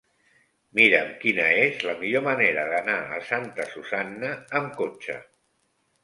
Mira'm 0.77 1.09
quina 1.25 1.43
és 1.65 1.83
la 1.89 1.93
millor 1.99 2.23
manera 2.27 2.63
d'anar 2.71 2.95
a 3.17 3.19
Santa 3.27 3.67
Susanna 3.75 4.31
amb 4.61 4.73
cotxe. 4.79 5.19